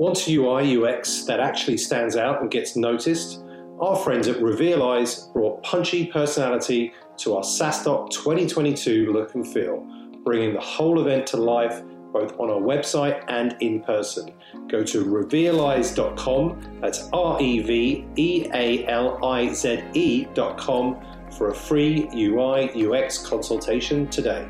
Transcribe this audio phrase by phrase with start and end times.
[0.00, 3.44] Want UI UX that actually stands out and gets noticed?
[3.80, 9.86] Our friends at Revealize brought punchy personality to our SaaStock 2022 look and feel,
[10.24, 11.82] bringing the whole event to life
[12.14, 14.32] both on our website and in person.
[14.68, 20.98] Go to revealize.com, that's R E V E A L I Z E.com
[21.36, 24.48] for a free UI UX consultation today.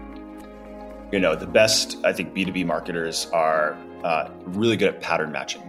[1.11, 5.63] You know, the best, I think, B2B marketers are uh, really good at pattern matching.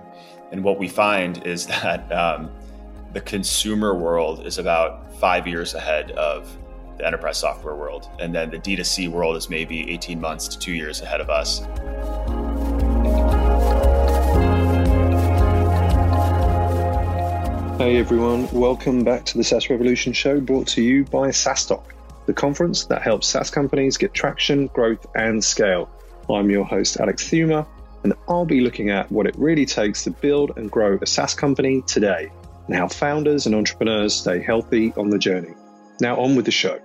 [0.52, 2.51] And what we find is that um,
[3.14, 6.57] the consumer world is about five years ahead of
[6.97, 8.09] the enterprise software world.
[8.20, 11.59] And then the D2C world is maybe 18 months to two years ahead of us.
[17.82, 21.84] Hey everyone, welcome back to the SaaS Revolution show brought to you by SaaStock,
[22.28, 25.89] the conference that helps SaaS companies get traction, growth, and scale.
[26.29, 27.65] I'm your host, Alex Theuma,
[28.04, 31.33] and I'll be looking at what it really takes to build and grow a SaaS
[31.33, 32.31] company today
[32.67, 35.53] and how founders and entrepreneurs stay healthy on the journey.
[36.00, 36.80] Now, on with the show.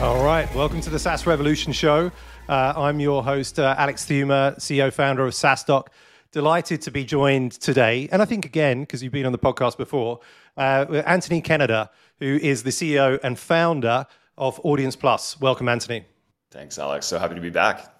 [0.00, 2.12] All right, welcome to the SaaS Revolution show.
[2.48, 5.88] Uh, I'm your host, uh, Alex Theuma, CEO founder of SaaStock.
[6.30, 9.78] Delighted to be joined today, and I think again, because you've been on the podcast
[9.78, 10.20] before,
[10.58, 15.40] uh, Anthony Kennada, who is the CEO and founder of AudiencePlus.
[15.40, 16.04] Welcome, Anthony.
[16.50, 17.06] Thanks, Alex.
[17.06, 17.94] So happy to be back.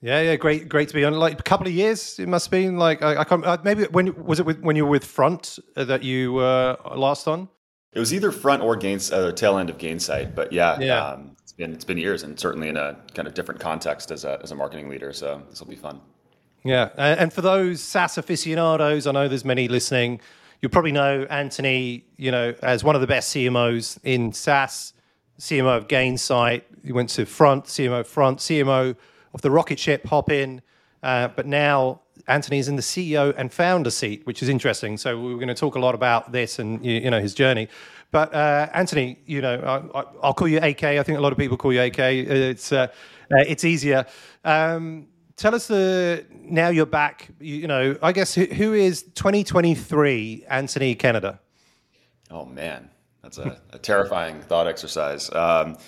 [0.00, 1.14] Yeah, yeah, great, great to be on.
[1.14, 2.76] Like a couple of years, it must have been.
[2.76, 3.44] Like I, I can't.
[3.44, 6.76] Uh, maybe when was it with, when you were with Front uh, that you were
[6.94, 7.48] last on?
[7.94, 10.34] It was either Front or Gains, uh, tail end of Gainsight.
[10.34, 11.06] But yeah, yeah.
[11.06, 14.24] Um, it's been it's been years, and certainly in a kind of different context as
[14.24, 15.12] a as a marketing leader.
[15.12, 16.00] So this will be fun.
[16.64, 20.20] Yeah, and for those SaaS aficionados, I know there's many listening.
[20.60, 24.94] You probably know Anthony, you know, as one of the best CMOs in SaaS,
[25.38, 26.62] CMO of Gainsight.
[26.84, 28.96] He went to Front, CMO Front, CMO
[29.32, 30.62] of the rocket ship Hopin,
[31.02, 34.96] uh, but now Anthony is in the CEO and founder seat, which is interesting.
[34.96, 37.68] So we're going to talk a lot about this and you know his journey.
[38.10, 40.84] But uh, Anthony, you know, I, will call you AK.
[40.84, 41.98] I think a lot of people call you AK.
[41.98, 42.86] It's uh,
[43.32, 44.06] uh, it's easier.
[44.44, 47.28] Um, tell us the now you're back.
[47.40, 51.40] You, you know, I guess who, who is 2023 Anthony Kennada?
[52.30, 52.90] Oh man,
[53.24, 55.32] that's a, a terrifying thought exercise.
[55.32, 55.78] Um,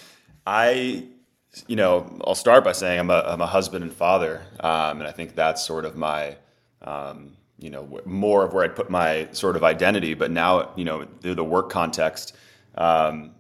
[0.47, 1.07] I,
[1.67, 5.07] you know, I'll start by saying I'm a, I'm a husband and father, um, and
[5.07, 6.37] I think that's sort of my
[6.83, 10.15] um, you know more of where I'd put my sort of identity.
[10.15, 12.35] But now you know through the work context,
[12.75, 13.35] um,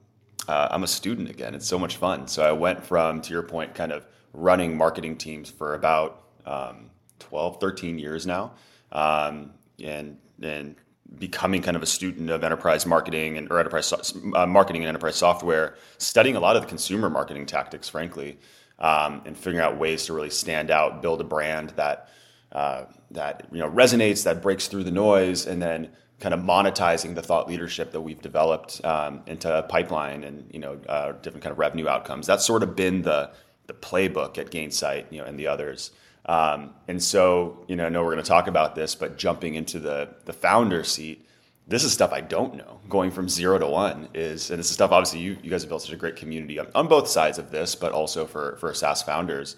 [0.47, 1.55] uh, I'm a student again.
[1.55, 2.29] It's so much fun.
[2.29, 6.91] So I went from to your point, kind of running marketing teams for about um,
[7.21, 8.53] 12, 13 years now,
[8.93, 10.77] um, and and
[11.19, 13.93] becoming kind of a student of enterprise marketing and or enterprise
[14.35, 18.39] uh, marketing and enterprise software, studying a lot of the consumer marketing tactics, frankly,
[18.79, 22.09] um, and figuring out ways to really stand out, build a brand that
[22.53, 25.91] uh, that you know resonates, that breaks through the noise, and then
[26.21, 30.59] kind of monetizing the thought leadership that we've developed um, into a pipeline and you
[30.59, 32.27] know uh, different kind of revenue outcomes.
[32.27, 33.31] That's sort of been the
[33.67, 35.91] the playbook at Gainsight, you know, and the others.
[36.27, 39.55] Um, and so, you know, I know we're going to talk about this, but jumping
[39.55, 41.27] into the the founder seat,
[41.69, 42.81] this is stuff I don't know.
[42.89, 45.69] Going from zero to one is, and this is stuff obviously you you guys have
[45.69, 48.75] built such a great community on, on both sides of this, but also for for
[48.75, 49.57] SaaS founders.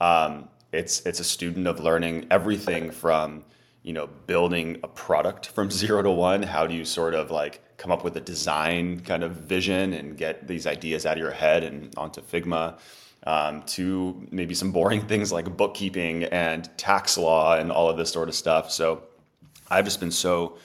[0.00, 3.44] Um, it's it's a student of learning everything from
[3.82, 6.42] you know building a product from zero to one.
[6.42, 10.16] How do you sort of like come up with a design kind of vision and
[10.16, 12.78] get these ideas out of your head and onto Figma?
[13.26, 18.12] Um, to maybe some boring things like bookkeeping and tax law and all of this
[18.12, 18.70] sort of stuff.
[18.70, 19.02] So
[19.68, 20.58] I've just been so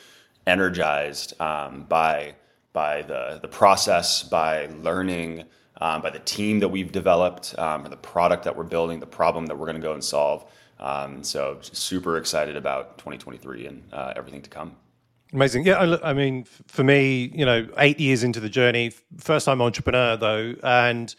[0.45, 2.35] energized um, by
[2.71, 5.45] by the the process, by learning
[5.81, 9.47] um, by the team that we've developed, um, the product that we're building, the problem
[9.47, 10.45] that we're going to go and solve.
[10.79, 14.75] Um, so super excited about 2023 and uh, everything to come.
[15.33, 15.65] Amazing.
[15.65, 20.17] Yeah, I mean, for me, you know, eight years into the journey, first time entrepreneur
[20.17, 21.15] though, and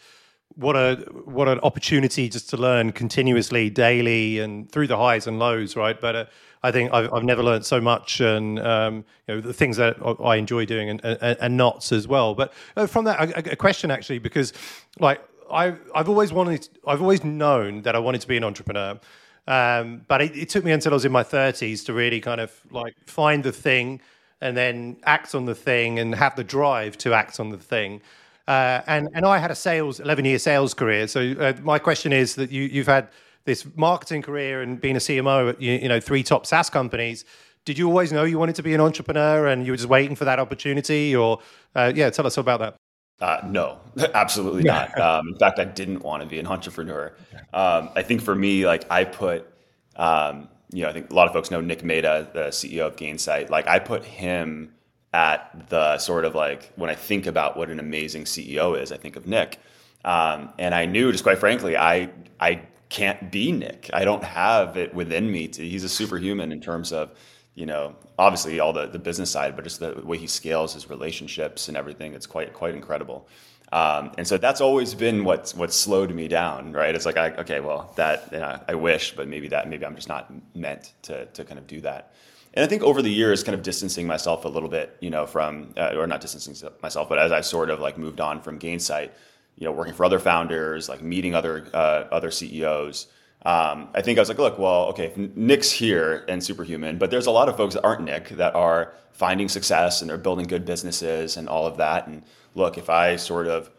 [0.55, 5.39] what a what an opportunity just to learn continuously, daily, and through the highs and
[5.39, 5.99] lows, right?
[5.99, 6.25] But uh,
[6.61, 9.97] I think I've, I've, never learned so much, and um, you know the things that
[10.23, 12.35] I enjoy doing, and, and, and knots as well.
[12.35, 14.53] But uh, from that, a, a, question actually, because
[14.99, 15.21] like
[15.51, 18.99] I I've always wanted, I've always known that I wanted to be an entrepreneur.
[19.45, 22.39] Um, but it, it took me until I was in my 30s to really kind
[22.39, 23.99] of like find the thing
[24.39, 28.01] and then act on the thing and have the drive to act on the thing.
[28.47, 31.07] Uh, and and I had a sales 11 year sales career.
[31.07, 33.09] So uh, my question is that you you've had
[33.45, 37.25] this marketing career and being a CMO at you, you, know three top SaaS companies.
[37.65, 40.15] Did you always know you wanted to be an entrepreneur and you were just waiting
[40.15, 41.15] for that opportunity?
[41.15, 41.39] Or
[41.75, 42.75] uh, yeah, tell us about that.
[43.21, 43.79] Uh, no,
[44.13, 44.97] absolutely not.
[44.99, 47.13] Um, in fact, I didn't want to be an entrepreneur.
[47.53, 49.47] Um, I think for me, like I put,
[49.95, 52.97] um, you know, I think a lot of folks know Nick Mehta, the CEO of
[52.97, 53.49] Gainsight.
[53.49, 54.73] Like I put him
[55.13, 58.97] at the sort of like when I think about what an amazing CEO is, I
[58.97, 59.59] think of Nick.
[60.03, 63.89] Um, and I knew, just quite frankly, I I can't be Nick.
[63.93, 65.47] I don't have it within me.
[65.49, 67.11] To, he's a superhuman in terms of,
[67.55, 70.89] you know, obviously all the the business side, but just the way he scales his
[70.89, 72.13] relationships and everything.
[72.13, 73.27] It's quite quite incredible.
[73.71, 76.93] Um, and so that's always been what's what's slowed me down, right?
[76.93, 79.95] It's like, I, okay, well, that you know, I wish, but maybe that maybe I'm
[79.95, 82.13] just not meant to to kind of do that.
[82.53, 85.25] And I think over the years, kind of distancing myself a little bit, you know,
[85.25, 88.59] from uh, or not distancing myself, but as I sort of like moved on from
[88.59, 89.09] Gainsight,
[89.57, 93.07] you know, working for other founders, like meeting other uh, other CEOs.
[93.45, 97.25] Um, I think I was like, look, well, okay, Nick's here and superhuman, but there's
[97.25, 100.63] a lot of folks that aren't Nick that are finding success and they're building good
[100.63, 102.07] businesses and all of that.
[102.07, 102.23] And
[102.55, 103.69] look, if I sort of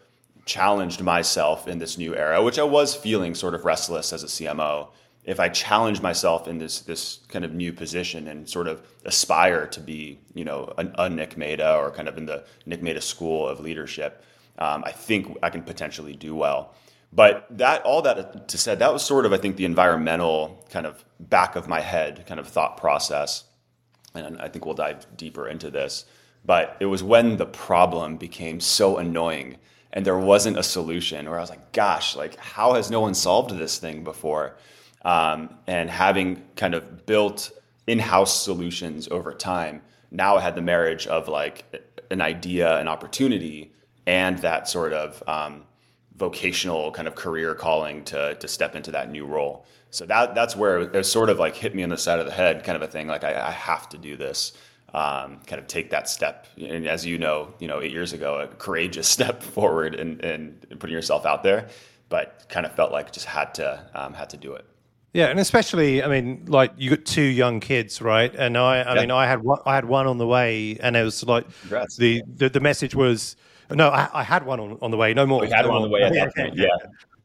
[0.44, 4.26] challenged myself in this new era, which I was feeling sort of restless as a
[4.26, 4.88] CMO,
[5.24, 9.66] if I challenge myself in this this kind of new position and sort of aspire
[9.68, 13.00] to be, you know, a, a Nick Mehta or kind of in the Nick Mehta
[13.00, 14.22] school of leadership,
[14.58, 16.74] um, I think I can potentially do well.
[17.12, 20.86] But that all that to said, that was sort of I think the environmental kind
[20.86, 23.44] of back of my head kind of thought process,
[24.14, 26.04] and I think we'll dive deeper into this.
[26.44, 29.56] But it was when the problem became so annoying
[29.94, 33.14] and there wasn't a solution, where I was like, gosh, like how has no one
[33.14, 34.56] solved this thing before?
[35.04, 37.50] Um, and having kind of built
[37.86, 41.64] in-house solutions over time now i had the marriage of like
[42.10, 43.72] an idea an opportunity
[44.06, 45.64] and that sort of um,
[46.16, 49.66] vocational kind of career calling to, to step into that new role.
[49.90, 52.32] So that that's where it sort of like hit me on the side of the
[52.32, 54.52] head kind of a thing like i, I have to do this
[54.92, 56.46] um, kind of take that step.
[56.56, 60.66] And as you know you know eight years ago a courageous step forward and, and
[60.78, 61.68] putting yourself out there
[62.08, 64.64] but kind of felt like just had to um, had to do it
[65.14, 68.34] yeah, and especially, I mean, like you got two young kids, right?
[68.34, 69.00] And I, I yeah.
[69.00, 71.46] mean, I had one, I had one on the way, and it was like
[71.98, 73.36] the, the, the message was
[73.70, 75.40] no, I, I, had one on, on the way, no more.
[75.40, 75.76] We had no one more.
[75.76, 76.66] on the way at that point, yeah.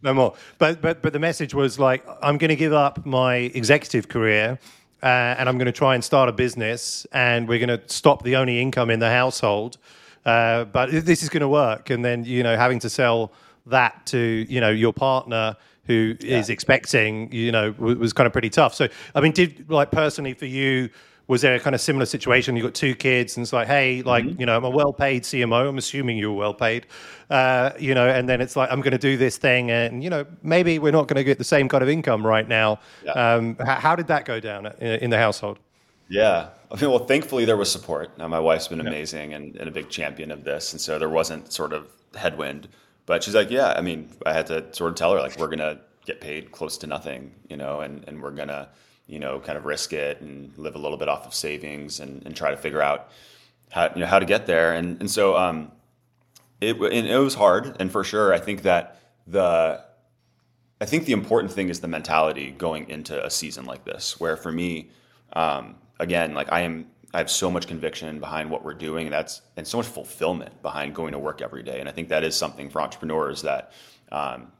[0.04, 3.36] No more, but but but the message was like, I'm going to give up my
[3.36, 4.60] executive career,
[5.02, 5.06] uh,
[5.38, 8.36] and I'm going to try and start a business, and we're going to stop the
[8.36, 9.78] only income in the household.
[10.26, 13.34] Uh, but this is going to work, and then you know, having to sell
[13.66, 15.58] that to you know your partner
[15.90, 16.38] who yeah.
[16.38, 18.76] is expecting, you know, was kind of pretty tough.
[18.76, 20.92] So, I mean, did like personally for you,
[21.26, 22.56] was there a kind of similar situation?
[22.56, 24.40] You got two kids, and it's like, hey, like, mm-hmm.
[24.40, 25.68] you know, I'm a well-paid CMO.
[25.68, 26.86] I'm assuming you're well-paid,
[27.32, 30.12] uh, you know, and then it's like, I'm going to do this thing, and you
[30.12, 32.80] know, maybe we're not going to get the same kind of income right now.
[33.04, 33.14] Yeah.
[33.14, 35.58] Um, how, how, did that go down in the household?
[36.08, 38.16] Yeah, I mean, well, thankfully there was support.
[38.20, 41.10] Now, my wife's been amazing and, and a big champion of this, and so there
[41.10, 42.68] wasn't sort of headwind.
[43.10, 45.48] But she's like, yeah, I mean, I had to sort of tell her like we're
[45.48, 48.70] gonna get paid close to nothing, you know, and, and we're gonna,
[49.08, 52.24] you know, kind of risk it and live a little bit off of savings and,
[52.24, 53.10] and try to figure out
[53.72, 54.74] how you know how to get there.
[54.74, 55.72] And and so um,
[56.62, 59.84] it it was hard, and for sure, I think that the
[60.80, 64.38] I think the important thing is the mentality going into a season like this, where
[64.38, 64.92] for me,
[65.34, 69.14] um, again, like I am I have so much conviction behind what we're doing, and
[69.14, 71.80] that's and so much fulfillment behind going to work every day.
[71.80, 73.72] And I think that is something for entrepreneurs that,
[74.12, 74.52] um,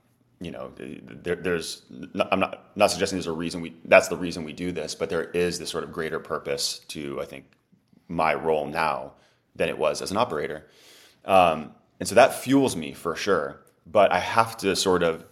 [0.42, 1.84] you know, there, there's.
[2.32, 3.76] I'm not not suggesting there's a reason we.
[3.86, 7.22] That's the reason we do this, but there is this sort of greater purpose to
[7.22, 7.46] I think
[8.08, 9.14] my role now
[9.56, 10.66] than it was as an operator,
[11.26, 13.62] um, and so that fuels me for sure.
[13.86, 15.26] But I have to sort of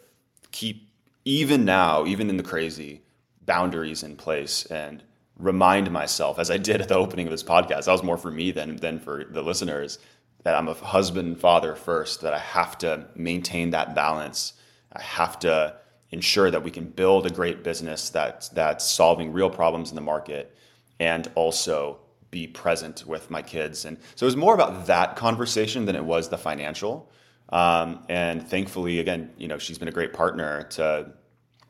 [0.52, 0.88] keep
[1.26, 3.02] even now, even in the crazy,
[3.46, 5.04] boundaries in place and
[5.38, 8.32] remind myself, as I did at the opening of this podcast, that was more for
[8.32, 10.00] me than than for the listeners,
[10.44, 14.54] that I'm a husband father first, that I have to maintain that balance.
[14.94, 15.76] I have to
[16.12, 20.02] ensure that we can build a great business that's that's solving real problems in the
[20.02, 20.56] market
[21.00, 22.00] and also
[22.32, 23.86] be present with my kids.
[23.86, 27.10] And so it was more about that conversation than it was the financial.
[27.50, 31.12] Um, and thankfully, again, you know, she's been a great partner to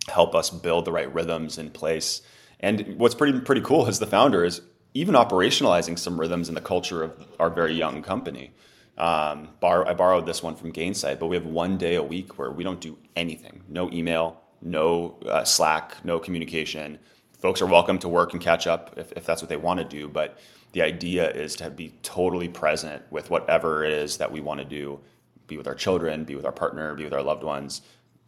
[0.08, 2.22] help us build the right rhythms in place
[2.60, 4.62] and what's pretty pretty cool as the founder is
[4.94, 8.52] even operationalizing some rhythms in the culture of our very young company.
[8.98, 12.40] Um, bar, I borrowed this one from Gainsight, but we have one day a week
[12.40, 13.64] where we don't do anything.
[13.68, 16.98] No email, no uh, Slack, no communication.
[17.38, 19.86] Folks are welcome to work and catch up if, if that's what they want to
[19.86, 20.40] do, but
[20.72, 24.66] the idea is to be totally present with whatever it is that we want to
[24.66, 25.00] do
[25.46, 27.82] be with our children, be with our partner, be with our loved ones,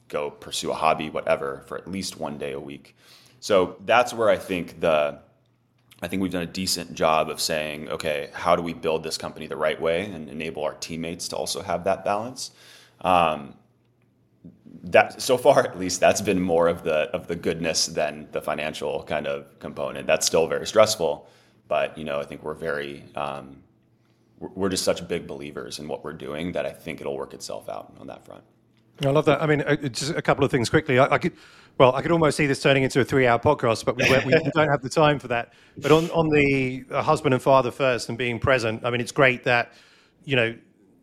[0.07, 2.95] go pursue a hobby, whatever, for at least one day a week.
[3.39, 5.19] So that's where I think the
[6.01, 9.17] I think we've done a decent job of saying, okay, how do we build this
[9.17, 12.51] company the right way and enable our teammates to also have that balance?
[13.01, 13.55] Um,
[14.83, 18.41] that so far, at least, that's been more of the of the goodness than the
[18.41, 20.07] financial kind of component.
[20.07, 21.27] That's still very stressful,
[21.67, 23.61] but you know, I think we're very um,
[24.39, 27.67] we're just such big believers in what we're doing that I think it'll work itself
[27.67, 28.43] out on that front.
[29.05, 29.41] I love that.
[29.41, 30.99] I mean, uh, just a couple of things quickly.
[30.99, 31.33] I, I could,
[31.79, 34.69] well, I could almost see this turning into a three-hour podcast, but we, we don't
[34.69, 35.53] have the time for that.
[35.77, 39.13] But on on the uh, husband and father first and being present, I mean, it's
[39.13, 39.71] great that
[40.25, 40.55] you know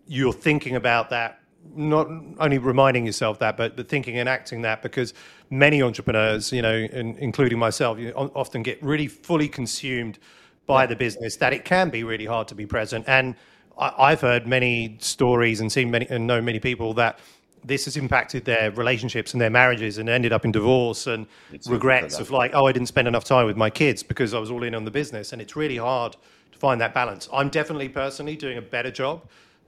[0.06, 1.40] you're thinking about that,
[1.75, 5.14] not only reminding yourself that, but but thinking and acting that, because
[5.49, 10.18] many entrepreneurs, you know, in, including myself, you often get really fully consumed
[10.66, 13.35] by the business that it can be really hard to be present and.
[13.78, 17.18] I've heard many stories and seen many and know many people that
[17.65, 21.27] this has impacted their relationships and their marriages and ended up in divorce and
[21.67, 24.51] regrets of like, oh, I didn't spend enough time with my kids because I was
[24.51, 25.33] all in on the business.
[25.33, 26.17] And it's really hard
[26.53, 27.29] to find that balance.
[27.33, 29.23] I'm definitely personally doing a better job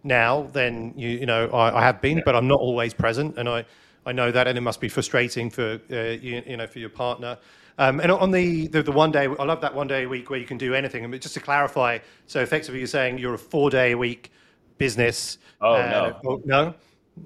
[0.04, 2.22] now than you, you know I, I have been, yeah.
[2.24, 3.64] but I'm not always present, and I,
[4.06, 6.88] I know that, and it must be frustrating for uh, you, you know for your
[6.88, 7.38] partner.
[7.78, 10.30] Um, and on the, the, the one day, I love that one day a week
[10.30, 11.04] where you can do anything.
[11.04, 14.32] And just to clarify, so effectively, you're saying you're a four day a week
[14.78, 15.38] business.
[15.60, 16.74] Oh uh, no, oh, no,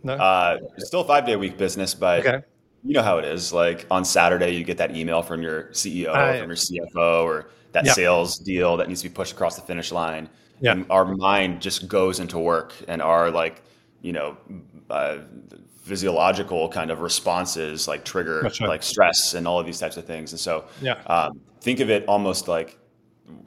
[0.03, 0.15] no.
[0.15, 2.45] Uh, still five day a week business, but okay.
[2.85, 3.53] you know how it is.
[3.53, 7.87] Like on Saturday, you get that email from your CEO, from your CFO, or that
[7.87, 7.93] yeah.
[7.93, 10.29] sales deal that needs to be pushed across the finish line.
[10.61, 10.73] Yeah.
[10.73, 13.63] And our mind just goes into work, and our like,
[14.01, 14.37] you know,
[14.91, 15.19] uh,
[15.83, 18.61] physiological kind of responses like trigger right.
[18.61, 20.33] like stress and all of these types of things.
[20.33, 21.03] And so, yeah.
[21.07, 22.79] Um, think of it almost like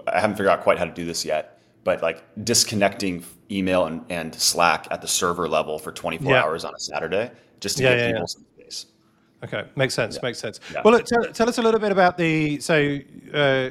[0.08, 1.55] I haven't figured out quite how to do this yet
[1.86, 6.44] but like disconnecting email and, and Slack at the server level for 24 yeah.
[6.44, 8.86] hours on a Saturday just to yeah, give yeah, people some space.
[9.44, 10.22] Okay, makes sense.
[10.22, 10.60] Makes sense.
[10.84, 12.60] Well, look, tell, tell, us a little bit about the.
[12.60, 12.98] So
[13.34, 13.70] uh,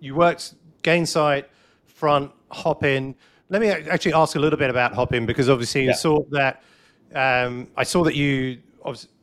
[0.00, 1.44] you worked Gainsight,
[1.86, 3.14] Front, Hopin.
[3.50, 6.62] Let me actually ask a little bit about Hopin because obviously you saw that.
[7.14, 8.58] Um, I saw that you.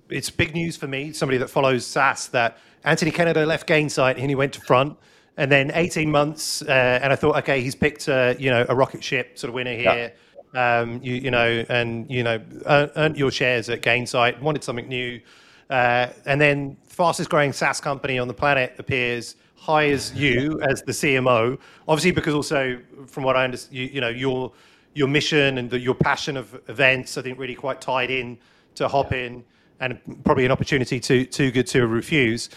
[0.10, 4.30] It's big news for me, somebody that follows SaaS, that Anthony Kennada left Gainsight and
[4.30, 4.98] he went to Front
[5.38, 8.76] and then 18 months, uh, and I thought, okay, he's picked a, you know a
[8.76, 10.12] rocket ship sort of winner here.
[10.54, 10.80] Yeah.
[10.80, 15.22] Um, you, you know, and you know, earned your shares at Gainsight, wanted something new,
[15.70, 20.92] uh, and then fastest growing SaaS company on the planet appears hires you as the
[20.92, 21.58] CMO.
[21.88, 24.52] Obviously, because also from what I understand, you, you know, your
[24.94, 28.38] your mission and the, your passion of events, I think, really quite tied in
[28.76, 29.44] to Hopin,
[29.80, 32.50] and probably an opportunity to too good to refuse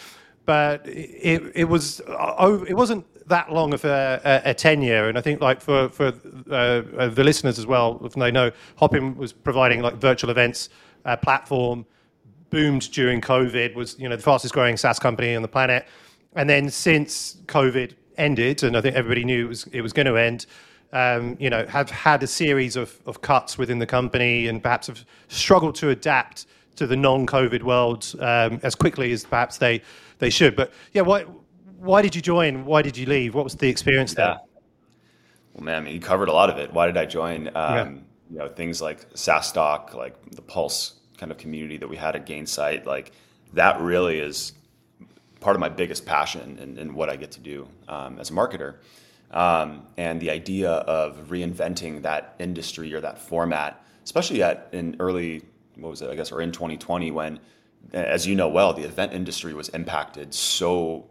[0.47, 5.17] but it, it was uh, it wasn't that long of a, a, a tenure, and
[5.17, 6.13] I think like for for
[6.51, 10.69] uh, uh, the listeners as well, if they know, Hopin was providing like virtual events
[11.05, 11.87] uh, platform,
[12.51, 15.87] boomed during COVID, was you know the fastest growing SaaS company on the planet,
[16.35, 20.07] and then since COVID ended, and I think everybody knew it was it was going
[20.07, 20.47] to end.
[20.93, 24.87] Um, you know, have had a series of, of cuts within the company and perhaps
[24.87, 26.47] have struggled to adapt
[26.77, 29.83] to the non-COVID world um, as quickly as perhaps they
[30.25, 30.57] they should.
[30.57, 31.23] But yeah, why
[31.79, 32.65] why did you join?
[32.65, 33.35] Why did you leave?
[33.35, 34.25] What was the experience yeah.
[34.25, 34.37] there?
[35.55, 36.73] Well, man, I mean, you covered a lot of it.
[36.73, 37.49] Why did I join?
[37.49, 37.91] Um, yeah.
[38.31, 42.27] You know, things like SaaStock, like the Pulse kind of community that we had at
[42.27, 43.13] Gainsight, like
[43.53, 44.53] that really is
[45.41, 48.33] part of my biggest passion and, and what I get to do um, as a
[48.33, 48.77] marketer.
[49.31, 55.43] Um, and the idea of reinventing that industry or that format, especially at in early,
[55.77, 57.39] what was it, I guess, or in 2020 when
[57.93, 61.09] as you know well, the event industry was impacted so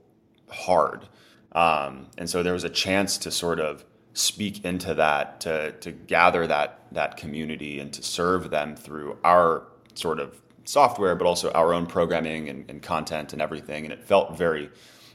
[0.49, 1.07] hard.
[1.53, 5.91] Um, and so there was a chance to sort of speak into that, to, to
[5.91, 11.51] gather that, that community and to serve them through our sort of software, but also
[11.51, 13.85] our own programming and, and content and everything.
[13.85, 14.69] And it felt very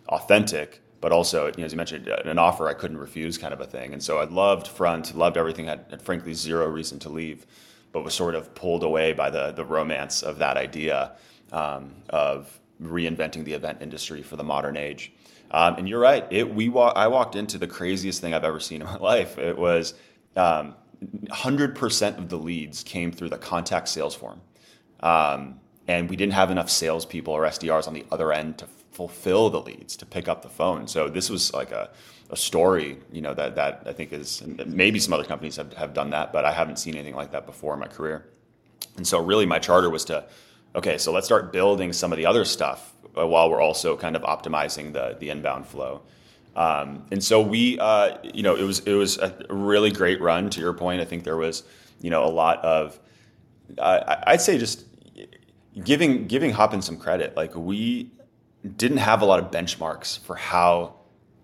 [0.09, 3.61] authentic, but also, you know, as you mentioned, an offer I couldn't refuse kind of
[3.61, 3.93] a thing.
[3.93, 7.47] And so I loved Front, loved everything, had, had frankly zero reason to leave,
[7.93, 11.13] but was sort of pulled away by the, the romance of that idea
[11.53, 15.13] um, of reinventing the event industry for the modern age.
[15.51, 16.27] Um, and you're right.
[16.31, 19.39] It, we wa- I walked into the craziest thing I've ever seen in my life.
[19.39, 19.95] It was
[20.37, 24.41] um, 100% of the leads came through the contact sales form.
[25.01, 29.49] Um, and we didn't have enough salespeople or SDRs on the other end to fulfill
[29.49, 30.87] the leads, to pick up the phone.
[30.87, 31.89] So this was like a,
[32.31, 35.95] a story, you know, that, that I think is maybe some other companies have, have
[35.95, 38.27] done that, but I haven't seen anything like that before in my career.
[38.97, 40.25] And so really my charter was to
[40.75, 44.17] okay, so let's start building some of the other stuff uh, while we're also kind
[44.17, 46.03] of optimizing the the inbound flow.
[46.57, 50.51] Um, and so we, uh, you know, it was it was a really great run.
[50.51, 51.63] To your point, I think there was,
[52.01, 52.99] you know, a lot of,
[53.79, 54.85] uh, I'd say just
[55.85, 57.37] giving giving Hopin some credit.
[57.37, 58.11] Like we
[58.77, 60.95] didn't have a lot of benchmarks for how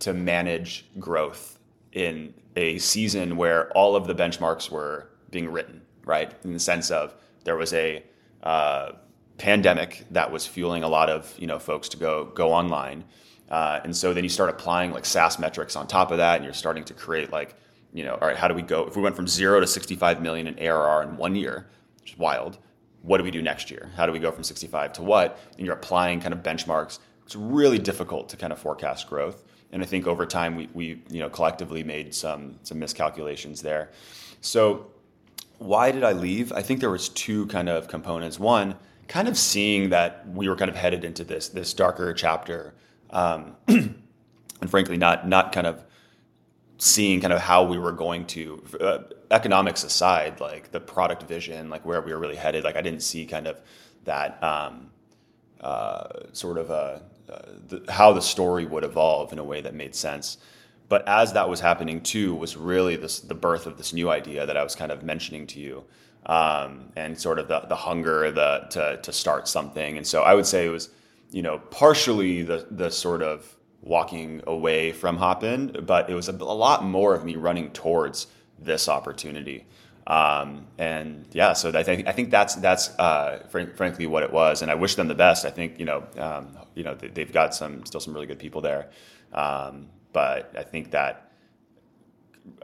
[0.01, 1.59] to manage growth
[1.93, 6.33] in a season where all of the benchmarks were being written, right?
[6.45, 7.15] In the sense of
[7.45, 8.03] there was a
[8.43, 8.93] uh,
[9.39, 13.05] pandemic that was fueling a lot of you know folks to go go online,
[13.51, 16.45] uh, and so then you start applying like SaaS metrics on top of that, and
[16.45, 17.57] you're starting to create like
[17.95, 18.85] you know, all right, how do we go?
[18.87, 21.69] If we went from zero to 65 million in ARR in one year,
[22.01, 22.59] which is wild,
[23.03, 23.93] what do we do next year?
[23.97, 25.39] How do we go from 65 to what?
[25.57, 26.99] And you're applying kind of benchmarks.
[27.25, 29.45] It's really difficult to kind of forecast growth.
[29.71, 33.91] And I think over time we, we you know collectively made some some miscalculations there.
[34.41, 34.87] So
[35.59, 36.53] why did I leave?
[36.53, 38.41] I think there was two kind of components.
[38.41, 38.75] One,
[39.09, 42.75] kind of seeing that we were kind of headed into this this darker chapter,
[43.11, 43.97] um, and
[44.69, 45.85] frankly, not not kind of
[46.79, 48.99] seeing kind of how we were going to uh,
[49.31, 52.65] economics aside, like the product vision, like where we were really headed.
[52.65, 53.61] Like I didn't see kind of
[54.05, 54.91] that um,
[55.61, 59.75] uh, sort of a uh, the, how the story would evolve in a way that
[59.75, 60.37] made sense.
[60.89, 64.45] But as that was happening too, was really this, the birth of this new idea
[64.45, 65.85] that I was kind of mentioning to you,
[66.27, 69.97] um, and sort of the, the hunger the, to, to start something.
[69.97, 70.91] And so I would say it was,
[71.31, 76.33] you know, partially the, the sort of walking away from Hopin, but it was a,
[76.33, 78.27] a lot more of me running towards
[78.59, 79.67] this opportunity.
[80.07, 84.33] Um, and yeah, so I think I think that's that's uh, fr- frankly what it
[84.33, 85.47] was, and I wish them the best.
[85.47, 88.61] I think you know um, you know they've got some still some really good people
[88.61, 88.91] there,
[89.33, 91.33] um, but I think that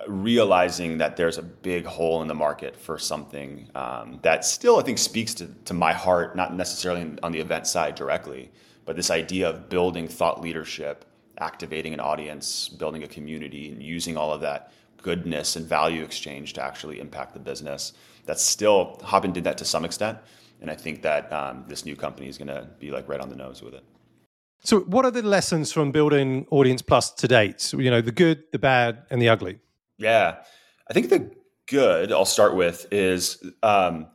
[0.06, 4.82] realizing that there's a big hole in the market for something um, that still I
[4.82, 8.50] think speaks to, to my heart, not necessarily on the event side directly,
[8.84, 11.04] but this idea of building thought leadership,
[11.38, 14.72] activating an audience, building a community, and using all of that
[15.02, 17.94] goodness and value exchange to actually impact the business.
[18.26, 20.18] That's still Hopin did that to some extent,
[20.60, 23.30] and I think that um, this new company is going to be like right on
[23.30, 23.84] the nose with it.
[24.62, 27.72] So, what are the lessons from building AudiencePlus to date?
[27.72, 29.58] You know, the good, the bad, and the ugly.
[30.00, 30.36] Yeah,
[30.88, 31.30] I think the
[31.68, 34.06] good I'll start with is um,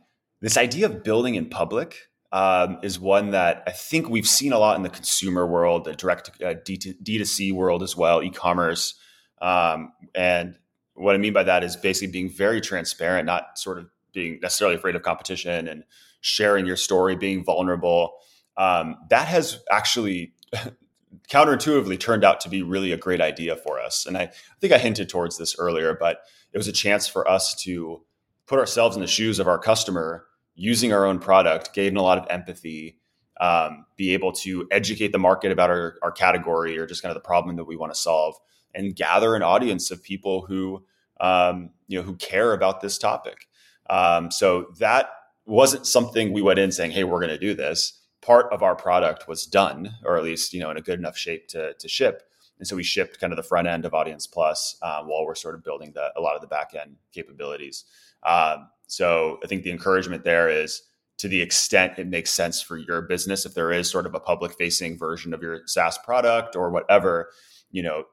[0.42, 1.96] this idea of building in public.
[2.32, 5.94] Um, is one that I think we've seen a lot in the consumer world, the
[5.94, 8.94] direct uh, D2C world as well, e-commerce,
[9.40, 10.58] um, and
[10.94, 14.76] what I mean by that is basically being very transparent, not sort of being necessarily
[14.76, 15.84] afraid of competition and
[16.20, 18.14] sharing your story, being vulnerable.
[18.56, 20.34] Um, that has actually
[21.30, 24.06] counterintuitively turned out to be really a great idea for us.
[24.06, 26.20] And I, I, think I hinted towards this earlier, but
[26.52, 28.02] it was a chance for us to
[28.46, 32.18] put ourselves in the shoes of our customer using our own product, gain a lot
[32.18, 32.98] of empathy,
[33.40, 37.22] um, be able to educate the market about our, our category or just kind of
[37.22, 38.36] the problem that we want to solve
[38.74, 40.84] and gather an audience of people who
[41.20, 43.48] um, you know who care about this topic.
[43.88, 45.08] Um, so that
[45.46, 48.74] wasn't something we went in saying, "Hey, we're going to do this." Part of our
[48.74, 51.88] product was done, or at least you know in a good enough shape to to
[51.88, 52.24] ship.
[52.58, 55.54] And so we shipped kind of the front end of AudiencePlus um, while we're sort
[55.54, 57.84] of building the, a lot of the back end capabilities.
[58.22, 60.82] Um, so I think the encouragement there is
[61.18, 64.20] to the extent it makes sense for your business, if there is sort of a
[64.20, 67.30] public facing version of your SaaS product or whatever,
[67.70, 68.04] you know,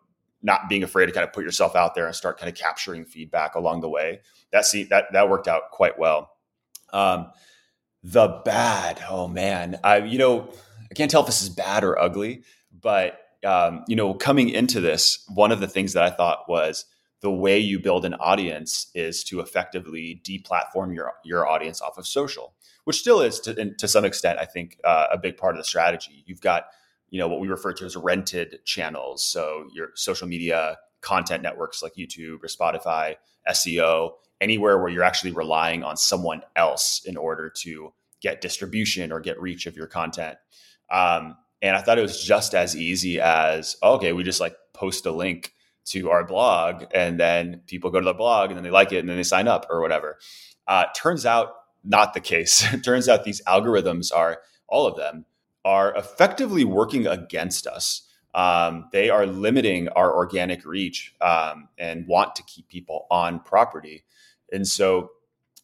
[0.42, 3.06] not being afraid to kind of put yourself out there and start kind of capturing
[3.06, 4.22] feedback along the way.
[4.52, 6.32] That see that that worked out quite well.
[6.92, 7.32] Um,
[8.04, 10.50] the bad, oh man, I you know
[10.92, 12.44] I can't tell if this is bad or ugly,
[12.80, 16.86] but um, you know coming into this, one of the things that I thought was
[17.22, 22.06] the way you build an audience is to effectively deplatform your your audience off of
[22.06, 25.60] social, which still is to, to some extent, I think, uh, a big part of
[25.60, 26.24] the strategy.
[26.26, 26.66] You've got
[27.10, 29.24] you know what we refer to as rented channels.
[29.24, 33.16] So your social media content networks like youtube or spotify
[33.50, 39.20] seo anywhere where you're actually relying on someone else in order to get distribution or
[39.20, 40.38] get reach of your content.
[40.90, 45.06] Um, and i thought it was just as easy as okay we just like post
[45.06, 45.54] a link
[45.86, 49.00] to our blog and then people go to the blog and then they like it
[49.00, 50.18] and then they sign up or whatever.
[50.68, 52.66] Uh, turns out not the case.
[52.84, 55.26] Turns out these algorithms are all of them
[55.66, 58.08] are effectively working against us.
[58.34, 64.04] Um, they are limiting our organic reach um, and want to keep people on property.
[64.52, 65.12] And so,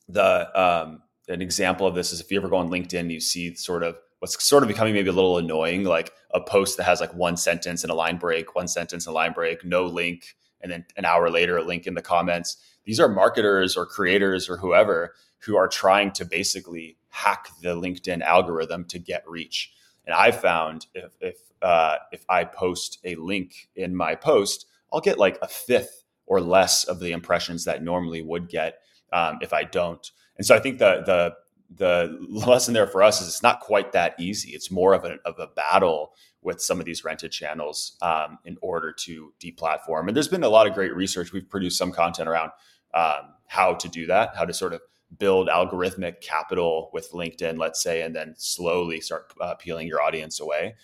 [0.08, 3.54] the um, an example of this is if you ever go on LinkedIn, you see
[3.56, 7.00] sort of what's sort of becoming maybe a little annoying, like a post that has
[7.00, 10.36] like one sentence and a line break, one sentence and a line break, no link,
[10.62, 12.58] and then an hour later a link in the comments.
[12.86, 18.22] These are marketers or creators or whoever who are trying to basically hack the LinkedIn
[18.22, 19.72] algorithm to get reach.
[20.06, 25.02] And I found if if uh, if I post a link in my post, I'll
[25.02, 28.80] get like a fifth or less of the impressions that normally would get
[29.12, 30.10] um, if I don't.
[30.38, 31.36] And so I think the the
[31.76, 34.52] the lesson there for us is it's not quite that easy.
[34.52, 38.58] It's more of a, of a battle with some of these rented channels um, in
[38.62, 40.08] order to deplatform.
[40.08, 41.32] And there's been a lot of great research.
[41.32, 42.52] We've produced some content around
[42.94, 44.82] um, how to do that, how to sort of
[45.18, 50.40] build algorithmic capital with LinkedIn, let's say, and then slowly start uh, peeling your audience
[50.40, 50.76] away.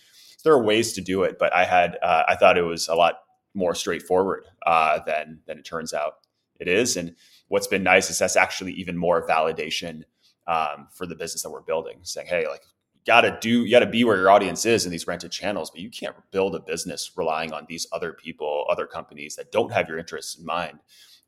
[0.46, 2.96] There are ways to do it, but I had uh, I thought it was a
[2.96, 3.16] lot
[3.54, 6.14] more straightforward uh, than than it turns out
[6.60, 6.96] it is.
[6.96, 7.16] And
[7.50, 10.04] what's been nice is that's actually even more validation
[10.48, 12.62] um, for the business that we're building, saying, hey, like
[13.06, 15.70] got to do you got to be where your audience is in these rented channels
[15.70, 19.72] but you can't build a business relying on these other people other companies that don't
[19.72, 20.80] have your interests in mind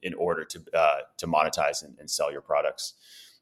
[0.01, 2.93] in order to uh, to monetize and, and, sell your products.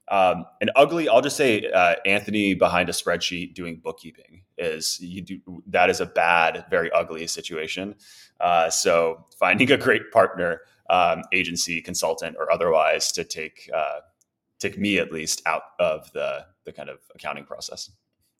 [0.07, 5.21] Um, and ugly, I'll just say uh, Anthony behind a spreadsheet doing bookkeeping is you
[5.21, 7.95] do that is a bad, very ugly situation.
[8.39, 14.01] Uh, so finding a great partner, um, agency, consultant, or otherwise to take uh,
[14.59, 17.91] take me at least out of the the kind of accounting process.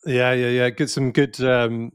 [0.05, 0.69] Yeah, yeah, yeah.
[0.69, 1.93] Good, some good um,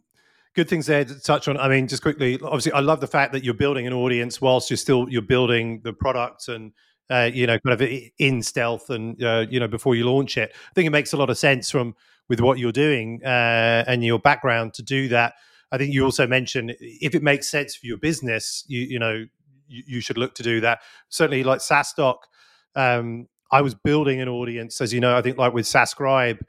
[0.54, 1.56] good things there to touch on.
[1.58, 4.68] I mean, just quickly, obviously, I love the fact that you're building an audience whilst
[4.68, 6.72] you're still you're building the product and
[7.10, 10.52] uh, you know kind of in stealth and uh, you know before you launch it.
[10.54, 11.94] I think it makes a lot of sense from
[12.28, 15.34] with what you're doing uh, and your background to do that.
[15.72, 19.26] I think you also mentioned if it makes sense for your business, you you know
[19.68, 20.80] you, you should look to do that.
[21.08, 22.18] Certainly, like SaaStock,
[22.74, 25.16] um, I was building an audience, as you know.
[25.16, 26.40] I think like with SaaScribe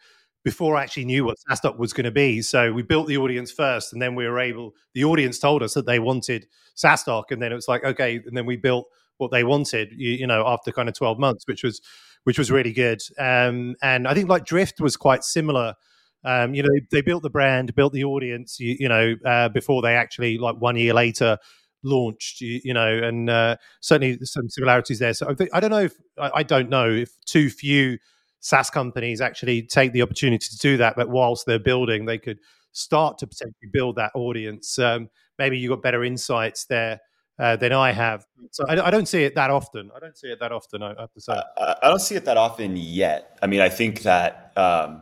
[0.44, 2.42] before I actually knew what SaaStock was going to be.
[2.42, 4.74] So we built the audience first, and then we were able.
[4.94, 8.36] The audience told us that they wanted SaaStock, and then it was like okay, and
[8.36, 8.88] then we built
[9.22, 9.94] what they wanted.
[9.96, 11.82] You, you know, after kind of twelve months, which was
[12.24, 13.02] which was really good.
[13.18, 15.76] Um, and I think like Drift was quite similar.
[16.24, 18.60] Um, you know, they, they, built the brand, built the audience.
[18.60, 21.38] You, you know, uh, before they actually like one year later
[21.84, 22.42] launched.
[22.42, 25.14] You, you know, and uh, certainly some similarities there.
[25.14, 27.98] So I, think, I don't know if I, I don't know if too few
[28.40, 30.96] SaaS companies actually take the opportunity to do that.
[30.96, 32.40] But whilst they're building, they could
[32.72, 34.78] start to potentially build that audience.
[34.78, 37.00] Um, maybe you got better insights there
[37.42, 38.26] uh, than I have.
[38.52, 39.90] So I, I, don't see it that often.
[39.96, 40.84] I don't see it that often.
[40.84, 41.34] I have to say.
[41.58, 43.40] I, I don't see it that often yet.
[43.42, 45.02] I mean, I think that um,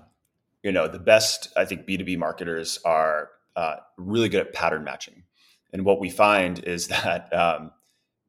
[0.64, 1.50] you know the best.
[1.58, 5.24] I think B two B marketers are uh, really good at pattern matching,
[5.74, 7.72] and what we find is that um,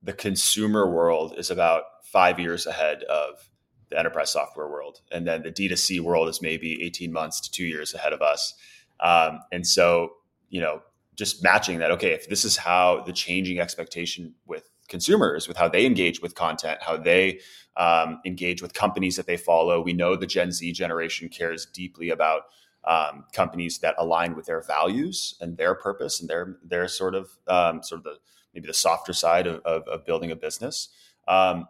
[0.03, 3.49] the consumer world is about five years ahead of
[3.91, 5.01] the enterprise software world.
[5.13, 8.55] And then the D2C world is maybe 18 months to two years ahead of us.
[9.01, 10.13] Um, and so,
[10.49, 10.83] you know,
[11.21, 15.69] just matching that, okay, if this is how the changing expectation with consumers, with how
[15.69, 17.39] they engage with content, how they
[17.77, 22.09] um, engage with companies that they follow, we know the Gen Z generation cares deeply
[22.09, 22.45] about
[22.85, 27.29] um, companies that align with their values and their purpose and their their sort of
[27.47, 28.17] um, sort of the
[28.55, 30.89] maybe the softer side of, of, of building a business.
[31.29, 31.69] Um,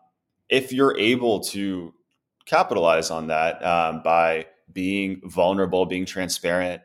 [0.49, 1.93] if you're able to
[2.47, 6.83] capitalize on that um, by being vulnerable, being transparent,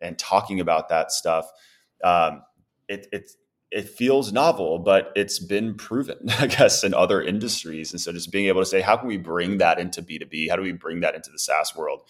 [0.00, 1.50] and talking about that stuff.
[2.02, 2.42] Um,
[2.88, 3.30] it, it
[3.72, 7.92] it feels novel, but it's been proven, I guess, in other industries.
[7.92, 10.26] And so, just being able to say, how can we bring that into B two
[10.26, 10.48] B?
[10.48, 12.02] How do we bring that into the SaaS world?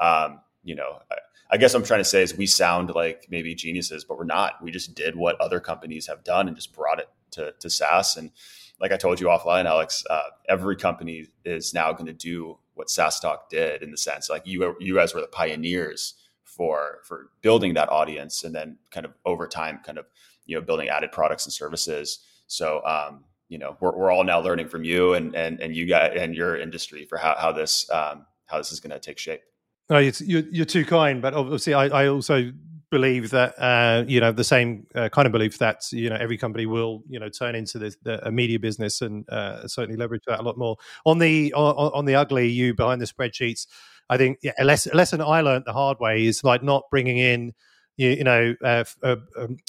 [0.00, 1.16] Um, you know, I,
[1.50, 4.62] I guess I'm trying to say is we sound like maybe geniuses, but we're not.
[4.62, 8.16] We just did what other companies have done and just brought it to, to SaaS.
[8.16, 8.30] And
[8.80, 12.88] like I told you offline, Alex, uh, every company is now going to do what
[12.88, 16.14] SaaStock did in the sense like you you guys were the pioneers
[16.56, 20.06] for for building that audience and then kind of over time kind of
[20.46, 22.20] you know building added products and services.
[22.46, 25.86] So um, you know we're, we're all now learning from you and and and you
[25.86, 29.18] guys and your industry for how how this um, how this is going to take
[29.18, 29.42] shape.
[29.90, 32.52] No, you're, you're too kind, but obviously I, I also
[32.92, 36.36] believe that uh, you know the same uh, kind of belief that you know every
[36.36, 40.22] company will you know turn into this, the, a media business and uh, certainly leverage
[40.26, 43.66] that a lot more on the on, on, the ugly you behind the spreadsheets.
[44.10, 46.84] I think yeah, a, lesson, a lesson I learned the hard way is like not
[46.90, 47.52] bringing in
[47.96, 49.18] you, you know a, a,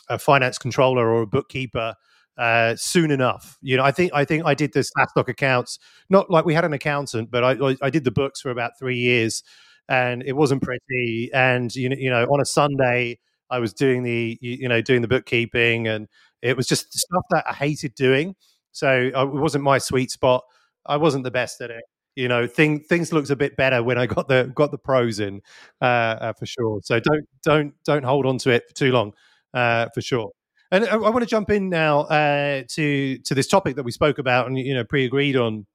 [0.10, 1.96] a, finance controller or a bookkeeper.
[2.36, 5.78] Uh, soon enough, you know, I think I think I did the SaaStock accounts.
[6.10, 8.98] Not like we had an accountant, but I I did the books for about three
[8.98, 9.43] years,
[9.88, 11.30] and it wasn't pretty.
[11.32, 13.19] And you know, you know, on a Sunday,
[13.52, 16.08] I was doing the you know doing the bookkeeping, and
[16.41, 18.36] it was just stuff that I hated doing.
[18.72, 20.43] So uh, it wasn't my sweet spot.
[20.86, 21.84] I wasn't the best at it.
[22.15, 25.19] You know, thing, things looked a bit better when I got the got the pros
[25.19, 25.41] in,
[25.82, 26.80] uh, uh, for sure.
[26.84, 29.13] So don't don't don't hold on to it for too long,
[29.54, 30.32] uh, for sure.
[30.71, 33.91] And I, I want to jump in now uh, to to this topic that we
[33.91, 35.65] spoke about and you know pre agreed on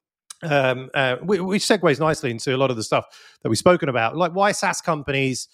[0.42, 3.06] um, uh, which segues nicely into a lot of the stuff
[3.42, 5.48] that we've spoken about, like why SaaS companies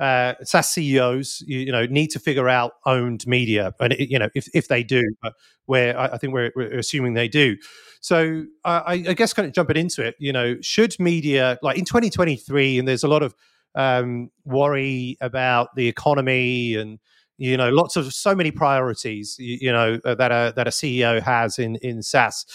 [0.00, 4.30] uh, SaaS CEOs, you, you, know, need to figure out owned media, and you know,
[4.34, 5.34] if if they do, but
[5.66, 7.56] where I, I think we're, we're, assuming they do.
[8.00, 11.84] So I, I, guess kind of jumping into it, you know, should media like in
[11.84, 13.34] 2023, and there's a lot of
[13.74, 16.98] um, worry about the economy and
[17.36, 21.20] you know lots of so many priorities you, you know that a that a CEO
[21.20, 22.46] has in in SaaS.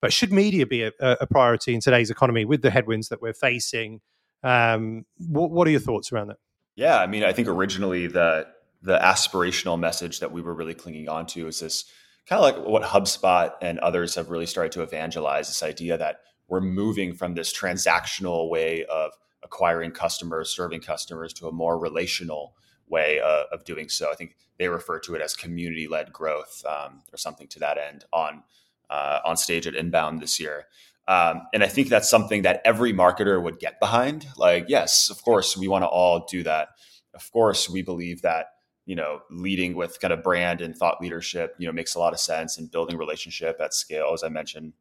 [0.00, 3.32] But should media be a, a priority in today's economy with the headwinds that we're
[3.32, 4.00] facing?
[4.42, 6.36] Um, what, what are your thoughts around that?
[6.76, 8.46] Yeah, I mean, I think originally the
[8.82, 11.86] the aspirational message that we were really clinging on to is this
[12.26, 16.20] kind of like what HubSpot and others have really started to evangelize this idea that
[16.48, 22.54] we're moving from this transactional way of acquiring customers, serving customers to a more relational
[22.86, 24.10] way of doing so.
[24.10, 27.78] I think they refer to it as community led growth um, or something to that
[27.78, 28.42] end on
[28.90, 30.66] uh, on stage at Inbound this year.
[31.06, 34.26] Um, and I think that's something that every marketer would get behind.
[34.36, 36.68] Like, yes, of course, we want to all do that.
[37.14, 38.46] Of course, we believe that
[38.86, 42.12] you know leading with kind of brand and thought leadership, you know, makes a lot
[42.12, 44.72] of sense and building relationship at scale, as I mentioned.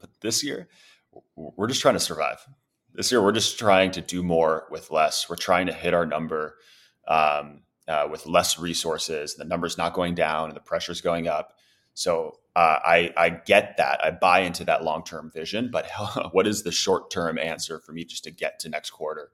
[0.00, 0.68] But this year,
[1.36, 2.44] we're just trying to survive.
[2.92, 5.28] This year, we're just trying to do more with less.
[5.28, 6.56] We're trying to hit our number
[7.06, 9.34] um, uh, with less resources.
[9.34, 11.54] The number's not going down, and the pressure's going up.
[12.00, 14.02] So uh, I, I get that.
[14.02, 15.90] I buy into that long term vision, but
[16.32, 19.32] what is the short term answer for me just to get to next quarter?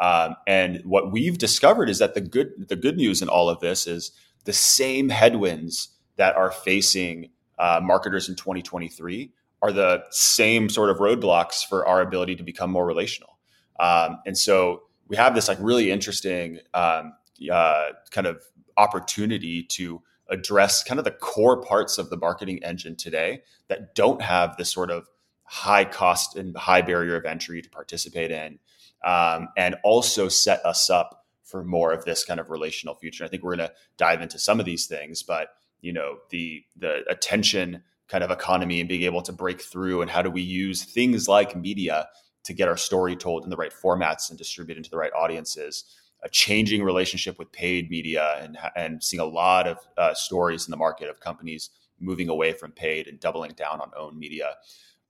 [0.00, 3.60] Um, and what we've discovered is that the good the good news in all of
[3.60, 4.12] this is
[4.44, 10.98] the same headwinds that are facing uh, marketers in 2023 are the same sort of
[10.98, 13.38] roadblocks for our ability to become more relational.
[13.78, 17.12] Um, and so we have this like really interesting um,
[17.52, 18.42] uh, kind of
[18.78, 24.22] opportunity to address kind of the core parts of the marketing engine today that don't
[24.22, 25.08] have this sort of
[25.44, 28.58] high cost and high barrier of entry to participate in,
[29.04, 33.24] um, and also set us up for more of this kind of relational future.
[33.24, 35.48] I think we're going to dive into some of these things, but
[35.80, 40.10] you know the the attention kind of economy and being able to break through, and
[40.10, 42.08] how do we use things like media
[42.44, 45.84] to get our story told in the right formats and distributed into the right audiences
[46.22, 50.70] a changing relationship with paid media and and seeing a lot of uh, stories in
[50.70, 54.54] the market of companies moving away from paid and doubling down on own media.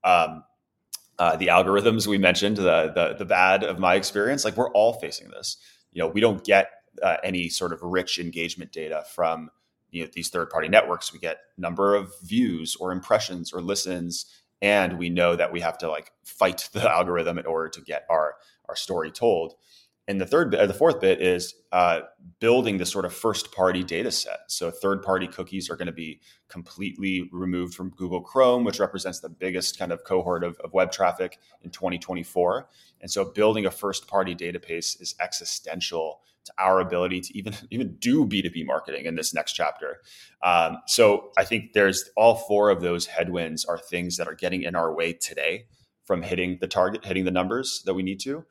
[0.04, 0.44] Um,
[1.18, 4.94] uh, the algorithms we mentioned, the, the, the bad of my experience, like we're all
[4.94, 5.56] facing this.
[5.92, 6.70] You know, we don't get
[7.02, 9.50] uh, any sort of rich engagement data from
[9.90, 11.12] you know these third party networks.
[11.12, 14.26] We get number of views or impressions or listens,
[14.60, 18.04] and we know that we have to like fight the algorithm in order to get
[18.10, 18.34] our
[18.68, 19.54] our story told
[20.08, 22.00] and the third bit, the fourth bit is uh,
[22.40, 24.40] building this sort of first party data set.
[24.48, 29.20] So third party cookies are going to be completely removed from Google Chrome, which represents
[29.20, 32.68] the biggest kind of cohort of, of web traffic in 2024.
[33.02, 37.96] And so building a first party database is existential to our ability to even even
[37.96, 40.00] do B2B marketing in this next chapter.
[40.42, 44.62] Um, so I think there's all four of those headwinds are things that are getting
[44.62, 45.66] in our way today
[46.06, 48.46] from hitting the target, hitting the numbers that we need to.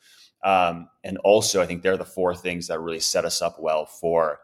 [0.48, 3.86] Um, and also, I think they're the four things that really set us up well
[3.86, 4.40] for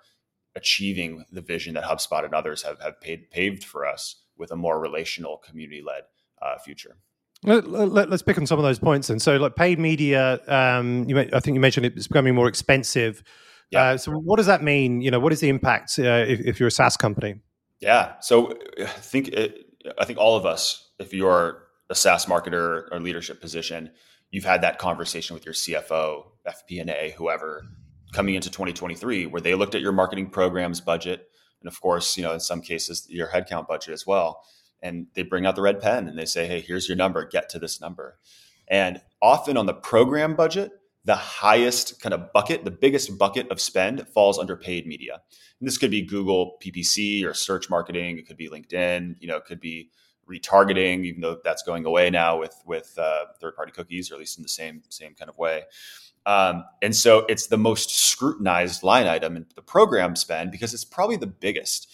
[0.54, 4.56] achieving the vision that HubSpot and others have, have paid, paved for us with a
[4.58, 6.02] more relational, community led
[6.42, 6.98] uh, future.
[7.46, 9.10] Let, us pick on some of those points.
[9.10, 13.24] And so, like paid media, um, you I think you mentioned it's becoming more expensive.
[13.72, 13.84] Yeah.
[13.84, 15.00] Uh, so, what does that mean?
[15.00, 17.36] You know, what is the impact uh, if, if, you're a SaaS company?
[17.80, 18.14] Yeah.
[18.20, 19.66] So, I think it,
[19.98, 23.92] I think all of us, if you're a SaaS marketer or leadership position,
[24.34, 27.64] you've had that conversation with your CFO, FP&A, whoever,
[28.14, 31.30] coming into 2023, where they looked at your marketing programs budget,
[31.62, 34.44] and of course, you know, in some cases, your headcount budget as well,
[34.82, 37.26] and they bring out the red pen and they say, "Hey, here's your number.
[37.26, 38.18] Get to this number."
[38.68, 40.72] And often on the program budget,
[41.06, 45.22] the highest kind of bucket, the biggest bucket of spend falls under paid media.
[45.60, 48.18] And this could be Google PPC or search marketing.
[48.18, 49.16] It could be LinkedIn.
[49.20, 49.92] You know, it could be
[50.34, 54.20] retargeting, even though that's going away now with with uh, third party cookies, or at
[54.20, 55.64] least in the same same kind of way.
[56.26, 60.86] Um, and so it's the most scrutinized line item in the program spend because it's
[60.86, 61.90] probably the biggest.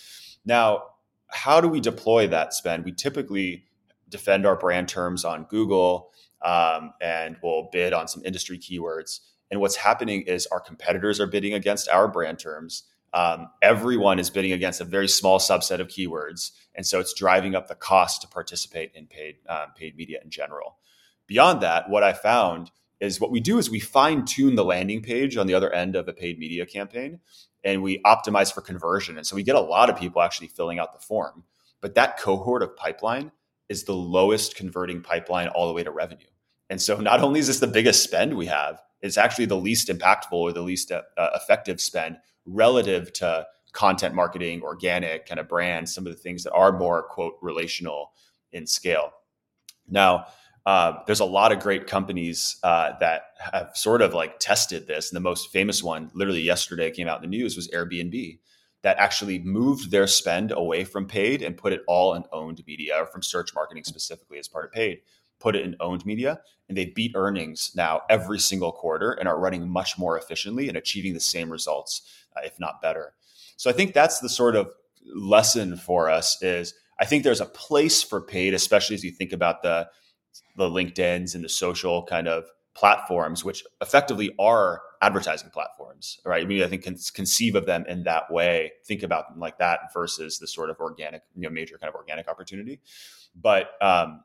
[0.46, 0.84] Now,
[1.28, 2.86] how do we deploy that spend?
[2.86, 3.66] We typically
[4.08, 9.20] defend our brand terms on Google um, and we'll bid on some industry keywords.
[9.52, 14.30] And what's happening is our competitors are bidding against our brand terms um, everyone is
[14.30, 18.22] bidding against a very small subset of keywords, and so it's driving up the cost
[18.22, 20.78] to participate in paid um, paid media in general.
[21.28, 25.02] Beyond that, what I found is what we do is we fine tune the landing
[25.02, 27.20] page on the other end of a paid media campaign,
[27.64, 29.18] and we optimize for conversion.
[29.18, 31.44] And so we get a lot of people actually filling out the form,
[31.82, 33.32] but that cohort of pipeline
[33.70, 36.26] is the lowest converting pipeline all the way to revenue.
[36.70, 39.88] And so not only is this the biggest spend we have, it's actually the least
[39.88, 42.18] impactful or the least uh, effective spend
[42.50, 47.04] relative to content marketing, organic kind of brand, some of the things that are more
[47.04, 48.12] quote relational
[48.52, 49.12] in scale.
[49.88, 50.26] Now,
[50.66, 55.10] uh, there's a lot of great companies uh, that have sort of like tested this.
[55.10, 58.40] And the most famous one, literally yesterday, came out in the news was Airbnb,
[58.82, 62.96] that actually moved their spend away from paid and put it all in owned media,
[63.02, 65.00] or from search marketing specifically as part of paid,
[65.40, 66.42] put it in owned media.
[66.68, 70.78] And they beat earnings now every single quarter and are running much more efficiently and
[70.78, 72.02] achieving the same results,
[72.38, 73.14] uh, if not better.
[73.58, 74.72] So I think that's the sort of
[75.16, 79.34] lesson for us is I think there's a place for paid, especially as you think
[79.34, 79.90] about the
[80.58, 86.44] the LinkedIn's and the social kind of platforms, which effectively are advertising platforms, right?
[86.44, 89.58] I mean, I think con- conceive of them in that way, think about them like
[89.58, 92.80] that versus the sort of organic, you know, major kind of organic opportunity.
[93.36, 94.22] But um,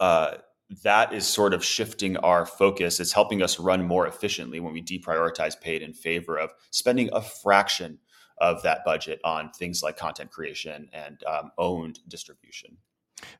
[0.00, 0.36] uh,
[0.82, 2.98] that is sort of shifting our focus.
[2.98, 7.22] It's helping us run more efficiently when we deprioritize paid in favor of spending a
[7.22, 7.98] fraction
[8.38, 12.76] of that budget on things like content creation and um, owned distribution.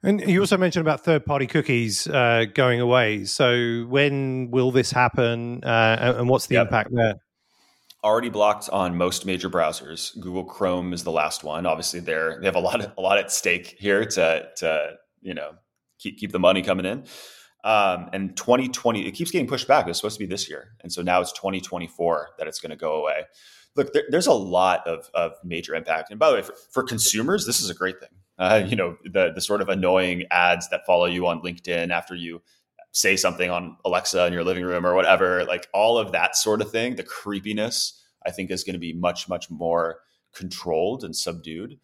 [0.03, 3.25] And you also mentioned about third-party cookies uh, going away.
[3.25, 6.69] So when will this happen, uh, and what's the yep.
[6.69, 7.15] impact there?
[8.03, 10.19] Already blocked on most major browsers.
[10.21, 11.67] Google Chrome is the last one.
[11.67, 15.35] Obviously, they're they have a lot of, a lot at stake here to to you
[15.35, 15.53] know
[15.99, 17.05] keep keep the money coming in.
[17.65, 19.87] Um, and 2020, it keeps getting pushed back.
[19.87, 22.71] It was supposed to be this year, and so now it's 2024 that it's going
[22.71, 23.23] to go away.
[23.75, 26.11] Look, there, there's a lot of of major impact.
[26.11, 28.97] And by the way, for, for consumers, this is a great thing uh, you know
[29.05, 32.43] the the sort of annoying ads that follow you on LinkedIn after you
[32.93, 36.63] say something on Alexa in your living room or whatever, like all of that sort
[36.63, 40.01] of thing, the creepiness, I think is going to be much much more
[40.35, 41.79] controlled and subdued.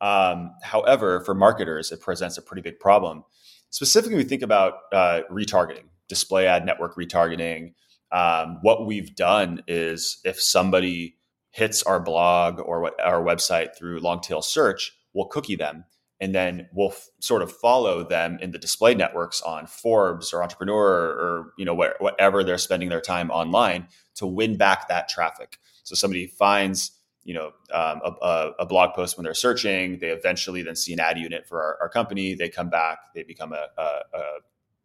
[0.00, 3.24] Um, however, for marketers, it presents a pretty big problem.
[3.70, 7.74] Specifically, we think about uh, retargeting, display ad network retargeting.
[8.12, 11.16] Um, what we've done is if somebody
[11.50, 15.84] hits our blog or what, our website through long tail search, we'll cookie them
[16.20, 20.42] and then we'll f- sort of follow them in the display networks on Forbes or
[20.42, 25.08] Entrepreneur or you know where, whatever they're spending their time online to win back that
[25.08, 25.58] traffic.
[25.82, 26.92] So somebody finds
[27.24, 31.00] you know um, a, a, blog post when they're searching, they eventually then see an
[31.00, 32.34] ad unit for our, our company.
[32.34, 34.00] They come back, they become a, a,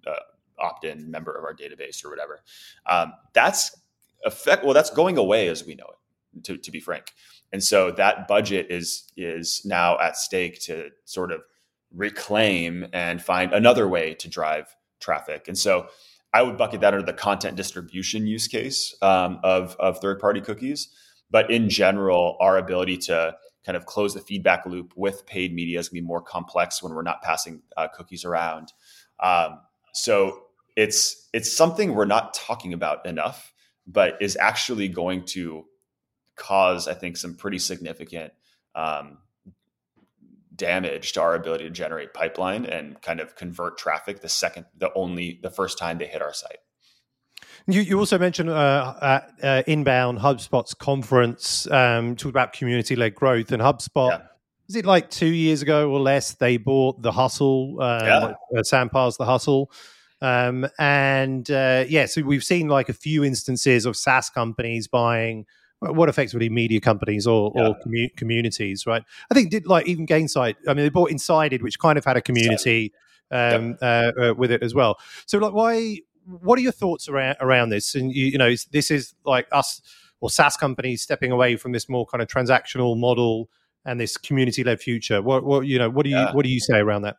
[0.07, 0.15] a
[0.59, 2.41] opt-in member of our database or whatever.
[2.85, 3.75] Um, that's
[4.25, 4.63] effect.
[4.63, 6.43] Well, that's going away as we know it.
[6.43, 7.13] To, to be frank,
[7.53, 11.41] and so that budget is is now at stake to sort of
[11.93, 15.47] reclaim and find another way to drive traffic.
[15.47, 15.87] And so
[16.33, 20.41] I would bucket that under the content distribution use case um, of of third party
[20.41, 20.89] cookies.
[21.35, 25.79] But in general, our ability to kind of close the feedback loop with paid media
[25.79, 28.71] is going to be more complex when we're not passing uh, cookies around.
[29.19, 29.59] Um,
[29.93, 30.43] so
[30.77, 33.53] it's it's something we're not talking about enough,
[33.85, 35.65] but is actually going to
[36.37, 38.31] cause, I think, some pretty significant
[38.73, 39.17] um,
[40.55, 44.89] damage to our ability to generate pipeline and kind of convert traffic the second, the
[44.93, 46.59] only, the first time they hit our site.
[47.67, 53.15] You, you also mentioned uh, at uh, Inbound HubSpot's conference, um, talked about community led
[53.15, 54.09] growth and HubSpot.
[54.09, 54.21] Yeah.
[54.67, 56.33] Is it like two years ago or less?
[56.33, 58.33] They bought the Hustle, um, yeah.
[58.57, 59.71] uh, Sam Parr's the Hustle.
[60.21, 65.45] Um, and uh, yeah, so we've seen like a few instances of SaaS companies buying
[65.79, 67.67] what effectively media companies or, yeah.
[67.67, 69.03] or commu- communities, right?
[69.29, 70.55] I think did like even Gainsight.
[70.67, 72.93] I mean, they bought Insided, which kind of had a community
[73.29, 74.99] um, uh, uh, with it as well.
[75.25, 75.99] So, like, why?
[76.25, 77.95] What are your thoughts around around this?
[77.95, 79.81] And you, you know, this is like us
[80.21, 83.49] or SaaS companies stepping away from this more kind of transactional model
[83.85, 85.21] and this community led future.
[85.21, 86.33] What, what you know, what do you yeah.
[86.33, 87.17] what do you say around that?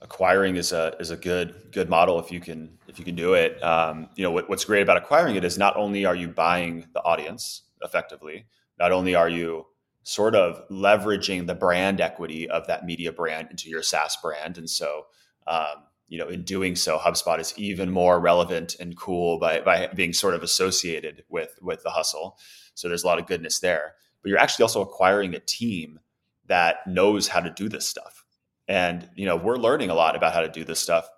[0.00, 3.34] acquiring is a is a good good model if you can if you can do
[3.34, 3.62] it.
[3.62, 6.86] Um, you know what, what's great about acquiring it is not only are you buying
[6.94, 8.46] the audience effectively,
[8.78, 9.66] not only are you
[10.04, 14.70] sort of leveraging the brand equity of that media brand into your SaaS brand, and
[14.70, 15.06] so
[15.46, 19.88] um, you know in doing so, HubSpot is even more relevant and cool by by
[19.88, 22.38] being sort of associated with with the hustle.
[22.74, 26.00] So there's a lot of goodness there, but you're actually also acquiring a team
[26.46, 28.24] that knows how to do this stuff.
[28.66, 31.08] And you know we're learning a lot about how to do this stuff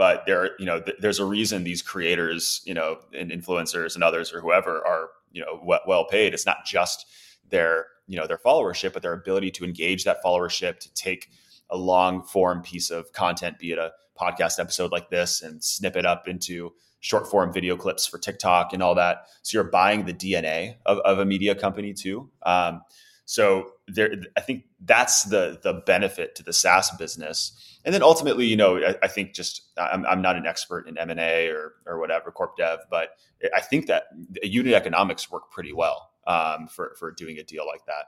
[0.00, 4.02] but there you know th- there's a reason these creators you know and influencers and
[4.02, 6.32] others or whoever are you know w- well paid.
[6.32, 7.06] It's not just
[7.50, 11.28] their you know their followership but their ability to engage that followership to take
[11.68, 15.96] a long form piece of content be it a podcast episode like this and snip
[15.96, 20.04] it up into short form video clips for tiktok and all that so you're buying
[20.04, 22.82] the dna of, of a media company too um,
[23.30, 27.78] so there, I think that's the the benefit to the SaaS business.
[27.84, 30.98] And then ultimately, you know, I, I think just I'm, I'm not an expert in
[30.98, 33.10] M and A or or whatever corp dev, but
[33.54, 34.06] I think that
[34.42, 38.06] unit economics work pretty well um, for for doing a deal like that.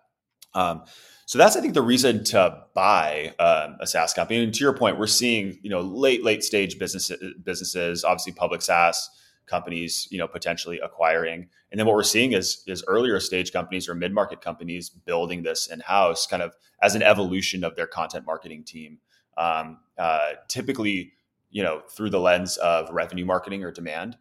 [0.55, 0.85] Um,
[1.27, 4.43] so that's I think the reason to buy um, a SaaS company.
[4.43, 8.63] And to your point, we're seeing you know late late stage businesses businesses, obviously public
[8.63, 9.09] SaaS
[9.47, 11.49] companies, you know, potentially acquiring.
[11.71, 15.43] And then what we're seeing is is earlier stage companies or mid market companies building
[15.43, 18.99] this in house, kind of as an evolution of their content marketing team.
[19.37, 21.13] Um, uh, typically,
[21.51, 24.17] you know, through the lens of revenue marketing or demand.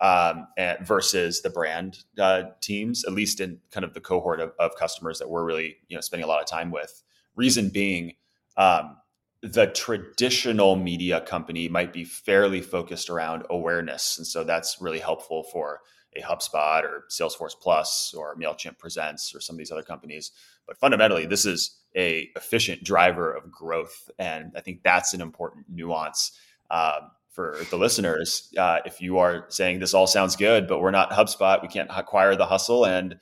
[0.00, 4.52] Um, and versus the brand uh, teams, at least in kind of the cohort of,
[4.58, 7.02] of, customers that we're really you know spending a lot of time with.
[7.36, 8.14] Reason being,
[8.56, 8.96] um,
[9.40, 14.18] the traditional media company might be fairly focused around awareness.
[14.18, 15.80] And so that's really helpful for
[16.16, 20.32] a HubSpot or Salesforce Plus or MailChimp Presents or some of these other companies.
[20.66, 24.10] But fundamentally, this is a efficient driver of growth.
[24.18, 26.32] And I think that's an important nuance
[26.70, 28.52] um, for the listeners.
[28.56, 31.90] Uh, if you are saying this all sounds good, but we're not HubSpot, we can't
[31.90, 33.16] acquire the hustle and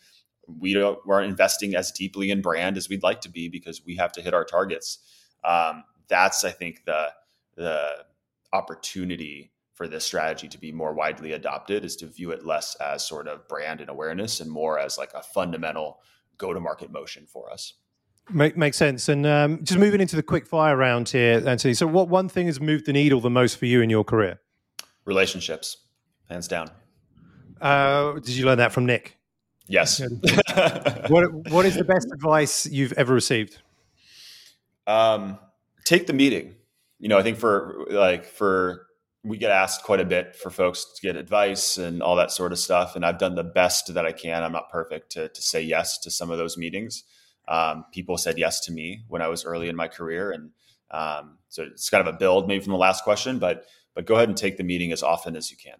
[0.47, 3.97] we don't, we're investing as deeply in brand as we'd like to be because we
[3.97, 4.99] have to hit our targets.
[5.43, 7.09] Um, that's I think the
[7.57, 8.05] the
[8.53, 13.07] opportunity for this strategy to be more widely adopted is to view it less as
[13.07, 16.01] sort of brand and awareness and more as like a fundamental
[16.37, 17.75] go to market motion for us.
[18.31, 19.09] Make, makes sense.
[19.09, 21.75] And um, just moving into the quick fire round here, Anthony.
[21.75, 24.41] So, what one thing has moved the needle the most for you in your career?
[25.05, 25.77] Relationships,
[26.29, 26.70] hands down.
[27.61, 29.18] Uh, did you learn that from Nick?
[29.66, 30.01] Yes.
[31.09, 33.59] what What is the best advice you've ever received?
[34.87, 35.39] Um,
[35.85, 36.55] take the meeting.
[36.99, 38.87] You know, I think for like for
[39.25, 42.53] we get asked quite a bit for folks to get advice and all that sort
[42.53, 42.97] of stuff.
[42.97, 44.43] And I've done the best that I can.
[44.43, 47.05] I'm not perfect to, to say yes to some of those meetings.
[47.49, 50.30] Um, people said yes to me when I was early in my career.
[50.30, 50.51] And
[50.90, 54.14] um, so it's kind of a build maybe from the last question, but, but go
[54.14, 55.76] ahead and take the meeting as often as you can.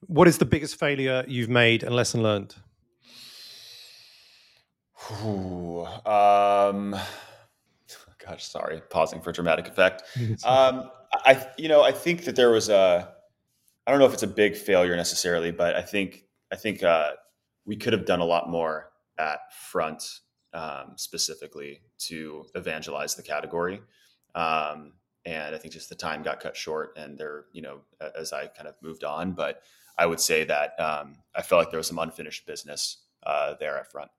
[0.00, 2.54] What is the biggest failure you've made and lesson learned?
[5.24, 6.96] Ooh, um,
[8.24, 10.02] gosh, sorry, pausing for dramatic effect.
[10.44, 10.90] Um,
[11.24, 13.08] I, you know, I think that there was a,
[13.86, 17.12] I don't know if it's a big failure necessarily, but I think, I think uh,
[17.64, 19.38] we could have done a lot more at
[19.70, 20.20] Front
[20.54, 23.80] um, specifically to evangelize the category.
[24.34, 24.92] Um,
[25.24, 27.80] and I think just the time got cut short and there, you know,
[28.18, 29.62] as I kind of moved on, but
[29.98, 33.76] I would say that um, I felt like there was some unfinished business uh, there
[33.76, 34.10] at Front.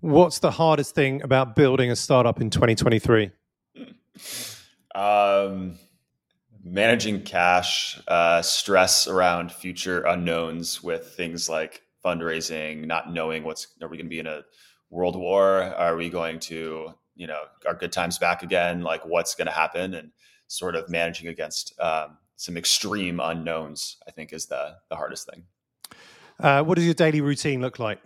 [0.00, 3.30] What's the hardest thing about building a startup in 2023?
[4.94, 5.78] Um,
[6.64, 13.88] managing cash, uh, stress around future unknowns with things like fundraising, not knowing what's are
[13.88, 14.42] we going to be in a
[14.96, 15.62] world war?
[15.62, 18.80] Are we going to, you know, are good times back again?
[18.80, 20.10] Like what's going to happen and
[20.48, 25.44] sort of managing against um, some extreme unknowns, I think is the, the hardest thing.
[26.40, 28.00] Uh, what does your daily routine look like?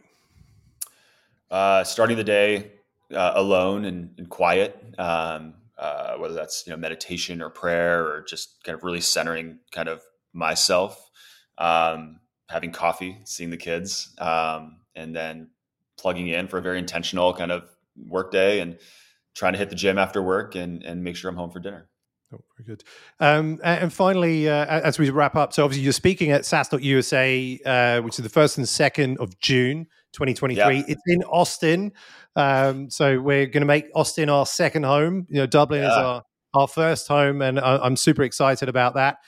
[1.48, 2.72] Uh, starting the day
[3.14, 8.24] uh, alone and, and quiet, um, uh, whether that's you know meditation or prayer or
[8.28, 11.10] just kind of really centering kind of myself,
[11.58, 15.50] um, having coffee, seeing the kids, um, and then
[16.00, 17.64] plugging in for a very intentional kind of
[18.08, 18.78] work day and
[19.34, 21.88] trying to hit the gym after work and and make sure I'm home for dinner.
[22.32, 22.84] Oh, very good.
[23.18, 27.58] Um, and finally, uh, as we wrap up, so obviously you're speaking at SaaStock USA,
[27.66, 29.86] uh, which is the first and second of June.
[30.12, 30.76] 2023.
[30.76, 30.82] Yeah.
[30.88, 31.92] It's in Austin.
[32.36, 35.26] Um, so we're going to make Austin our second home.
[35.28, 35.90] You know, Dublin yeah.
[35.90, 36.24] is our,
[36.54, 39.18] our first home, and I, am super excited about that.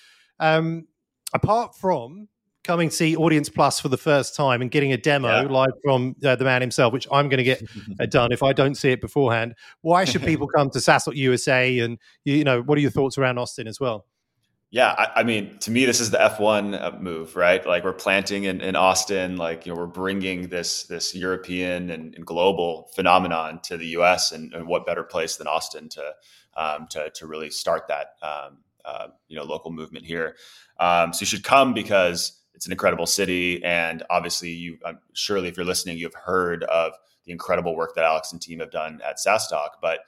[0.40, 0.86] Um,
[1.32, 2.28] apart from
[2.64, 5.48] coming to see AudiencePlus for the first time and getting a demo yeah.
[5.48, 7.62] live from uh, the man himself, which I'm going to get
[8.00, 9.54] uh, done if I don't see it beforehand.
[9.80, 11.78] Why should people come to SaaStock USA?
[11.80, 14.06] And you know, what are your thoughts around Austin as well?
[14.70, 17.64] Yeah, I, I, mean, to me, this is the F1 uh, move, right?
[17.66, 22.14] Like we're planting in, in Austin, like you know, we're bringing this this European and,
[22.14, 24.32] and global phenomenon to the U.S.
[24.32, 26.14] And, and, what better place than Austin to
[26.56, 30.36] um, to to really start that um, uh, you know local movement here.
[30.80, 34.78] Um, so you should come because it's an incredible city, and obviously, you
[35.12, 36.92] surely if you're listening, you've heard of
[37.24, 40.00] the incredible work that Alex and team have done at SaaStock, but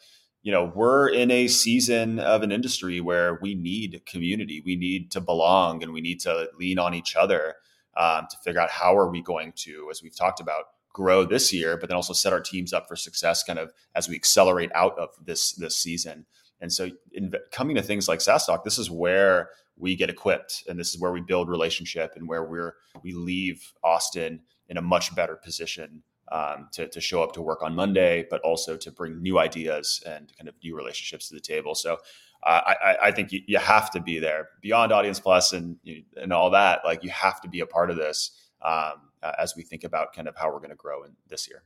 [0.45, 5.11] you know, we're in a season of an industry where we need community, we need
[5.13, 7.55] to belong, and we need to lean on each other
[7.97, 11.51] um, to figure out how are we going to, as we've talked about, grow this
[11.51, 14.71] year, but then also set our teams up for success, kind of as we accelerate
[14.75, 16.27] out of this this season.
[16.61, 20.79] And so, in coming to things like SaaStock this is where we get equipped, and
[20.79, 25.15] this is where we build relationship, and where we're we leave Austin in a much
[25.15, 26.03] better position
[26.33, 30.03] um, to, to show up to work on Monday, but also to bring new ideas
[30.07, 31.75] and kind of new relationships to the table.
[31.75, 31.99] So
[32.45, 35.77] uh, I, I, think you, you, have to be there beyond AudiencePlus and
[36.17, 36.81] and all that.
[36.85, 38.31] Like you have to be a part of this
[38.63, 41.63] um, as we think about kind of how we're going to grow in this year.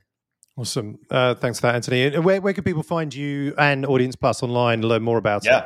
[0.57, 0.99] Awesome.
[1.09, 2.19] Uh, thanks for that, Anthony.
[2.19, 5.61] Where, where can people find you and AudiencePlus online, learn more about yeah.
[5.61, 5.65] it?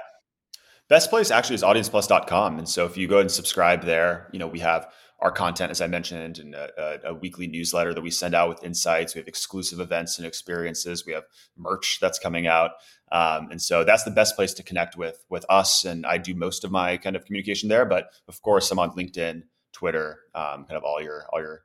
[0.92, 2.58] Best place actually is audienceplus.com.
[2.58, 5.80] And so if you go and subscribe there, you know, we have our content, as
[5.80, 9.14] I mentioned, and a, a, weekly newsletter that we send out with insights.
[9.14, 11.06] We have exclusive events and experiences.
[11.06, 11.24] We have
[11.56, 12.72] merch that's coming out,
[13.10, 15.86] um, and so that's the best place to connect with with us.
[15.86, 18.90] And I do most of my kind of communication there, but of course, I'm on
[18.90, 21.64] LinkedIn, Twitter, um, kind of all your all your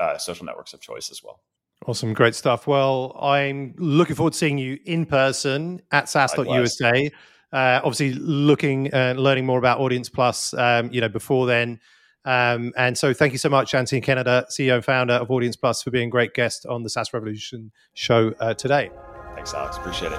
[0.00, 1.38] uh, social networks of choice as well.
[1.86, 2.66] Awesome, great stuff.
[2.66, 7.12] Well, I'm looking forward to seeing you in person at SaaStock USA.
[7.54, 11.78] Uh, obviously, looking and uh, learning more about AudiencePlus, um, you know, before then.
[12.24, 15.92] Um, and so, thank you so much, Anthony Kennada, CEO and founder of AudiencePlus, for
[15.92, 18.90] being a great guest on the SaaS Revolution show uh, today.
[19.36, 19.76] Thanks, Alex.
[19.76, 20.18] Appreciate it.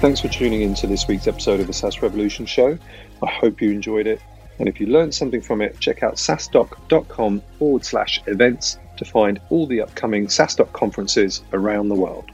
[0.00, 2.76] Thanks for tuning in to this week's episode of the SaaS Revolution show.
[3.22, 4.20] I hope you enjoyed it.
[4.58, 9.40] And if you learned something from it, check out saastock.com forward slash events to find
[9.50, 12.30] all the upcoming SaaStock conferences around the world.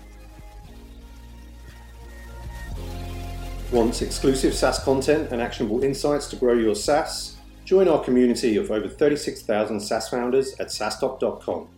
[3.71, 7.37] Want exclusive SaaS content and actionable insights to grow your SaaS?
[7.65, 11.69] Join our community of over 36,000 SaaS founders at saastock.com.